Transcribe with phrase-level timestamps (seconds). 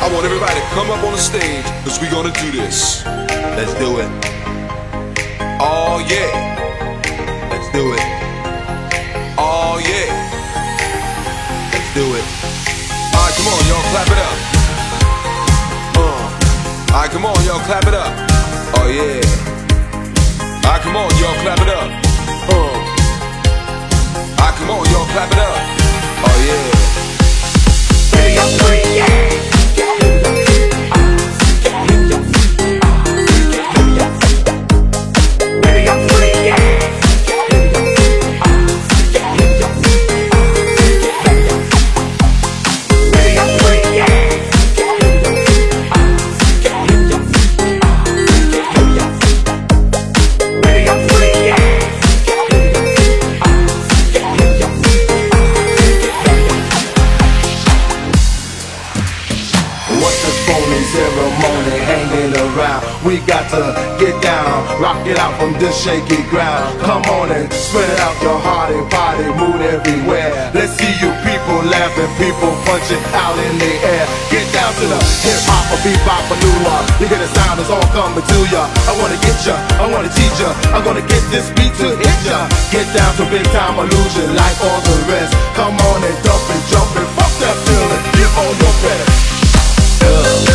[0.00, 3.04] I want everybody to come up on the stage, cause we gonna do this.
[3.56, 4.08] Let's do it.
[5.60, 6.30] Oh yeah.
[7.50, 8.00] Let's do it.
[9.36, 10.08] Oh yeah.
[11.72, 12.24] Let's do it.
[13.12, 14.36] Alright, come on, y'all, clap it up.
[16.00, 16.94] Uh.
[16.94, 18.12] Alright, come on, y'all, clap it up.
[18.76, 19.20] Oh yeah.
[20.64, 21.90] Alright, come on, y'all, clap it up.
[22.48, 22.74] Uh.
[24.40, 25.79] Alright, come on, y'all, clap it up.
[63.00, 66.68] We got to get down, rock it out from this shaky ground.
[66.84, 70.28] Come on and spread it out your heart and body, mood everywhere.
[70.52, 74.04] Let's see you people laughing, people punching out in the air.
[74.28, 76.84] Get down to the hip hop or bebop or new rock.
[77.00, 78.68] You hear the sound, it's all coming to ya.
[78.68, 82.18] I wanna get ya, I wanna teach ya, I'm gonna get this beat to hit
[82.28, 82.52] ya.
[82.68, 85.32] Get down to big time illusion, like all the rest.
[85.56, 88.02] Come on and dump and jump and fuck that feeling.
[88.12, 90.49] Get on your pedal.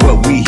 [0.00, 0.41] what we